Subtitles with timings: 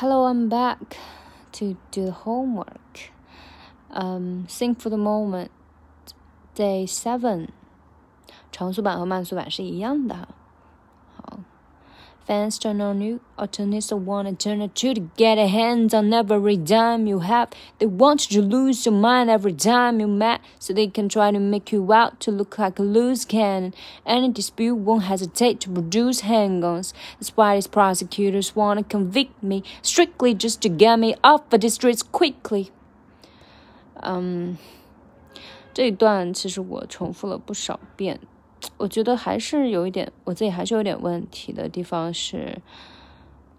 [0.00, 0.96] Hello, I'm back
[1.54, 3.10] to do the homework.
[3.90, 5.50] Um, Sing for the Moment.
[6.54, 7.48] Day seven，
[8.52, 10.28] 常速版和慢速版是一样的。
[12.27, 17.05] Fans turn on you, alternates wanna turn at you to get a hands on every dime
[17.05, 17.49] you have.
[17.79, 21.31] They want you to lose your mind every time you're mad, so they can try
[21.31, 23.73] to make you out to look like a loose cannon.
[24.05, 26.93] Any dispute won't hesitate to produce handguns.
[27.19, 31.69] That's why these prosecutors wanna convict me strictly just to get me off of the
[31.69, 32.71] streets quickly.
[34.01, 34.57] 嗯，
[35.73, 38.21] 这一段其实我重复了不少遍。
[38.76, 42.58] 我觉得还是有一点，我自己还是有点问题的地方是，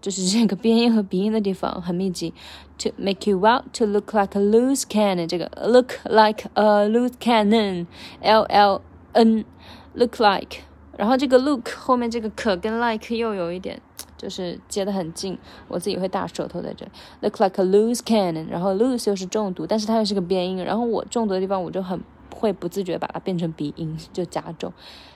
[0.00, 2.32] 就是这个边音和鼻音的地方很密集。
[2.78, 8.80] To make you out to look like a loose cannon，这个 look like a loose cannon，L L
[9.12, 10.62] N，look like，
[10.96, 13.80] 然后这个 look 后面这个可跟 like 又有一点，
[14.16, 15.38] 就是接得很近，
[15.68, 16.90] 我自己会大舌头在这里。
[17.20, 22.00] Look like a loose cannon，然后 loose 又是重读，但是它又是个边音，然后我重读的地方我就很。
[22.36, 24.72] 会不自觉把它变成鼻音，就加重，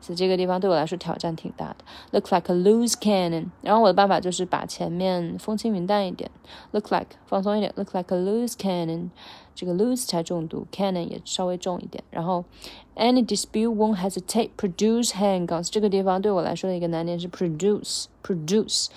[0.00, 1.76] 所以这个地方对我来说挑战挺大的。
[2.12, 6.30] Look like a loose cannon，然后我的办法就是把前面风轻云淡一点
[6.72, 9.10] ，look like 放松一点，look like a loose cannon，
[9.54, 12.04] 这个 loose 才重读，cannon 也稍微重一点。
[12.10, 12.44] 然后
[12.96, 18.88] any dispute won't hesitate produce handguns，这个地方对我来说的一个难点是 produce，produce，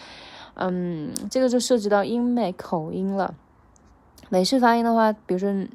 [0.56, 3.34] 嗯，这个就涉及到英美口音了。
[4.30, 5.68] 美式发音的话，比如说。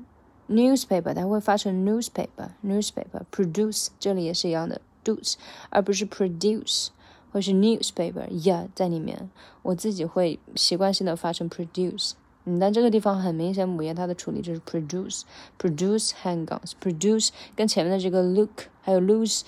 [0.49, 5.35] Newspaper 它会发成 newspaper，newspaper，produce 这里也是一样的，duce，
[5.71, 6.89] 而不是 produce，
[7.33, 9.31] 或是 newspaper yeah 在里面，
[9.63, 12.13] 我自己会习惯性的发成 produce。
[12.45, 19.43] 嗯，但这个地方很明显，母音它的处理就是 produce，produce handguns，produce 跟前面的这个 look 还有 lose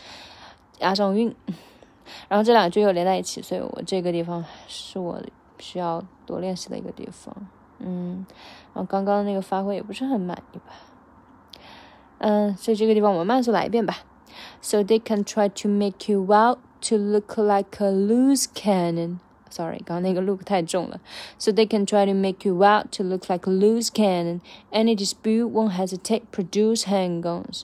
[0.80, 1.32] 押上韵，
[2.28, 5.22] 然后这两句又连在一起，所以我这个地方是我
[5.60, 7.46] 需要多练习的一个地方。
[7.79, 8.25] 嗯，
[8.73, 10.73] 然后刚刚那个发挥也不是很满意吧。
[12.19, 13.97] 嗯，所以这个地方我们慢速来一遍吧。
[14.61, 19.19] So they can try to make you out to look like a loose cannon.
[19.49, 20.99] Sorry，刚刚那个 look 太重了。
[21.37, 24.41] So they can try to make you out to look like a loose cannon.
[24.71, 27.63] Any dispute won't hesitate produce handguns.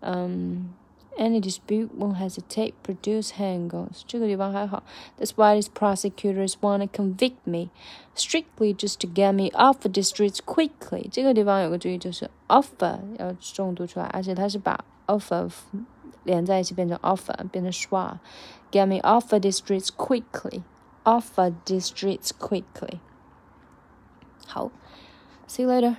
[0.00, 0.70] 嗯。
[1.18, 4.02] any dispute won't hesitate produce handguns.
[4.06, 4.82] 这个地方还好。
[5.18, 7.70] That's why these prosecutors want to convict me,
[8.14, 11.08] strictly just to get me off the streets quickly.
[11.10, 15.50] 这个地方有个注意，就是 offer 要重读出来，而且它是把 offer
[16.24, 20.62] 连在一起变成 offer，变成 schwa。Get me off the streets quickly.
[21.02, 23.00] Off the streets quickly.
[24.46, 24.70] 好，
[25.48, 25.96] see you later.